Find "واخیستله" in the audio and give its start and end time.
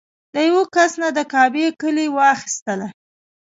2.17-2.87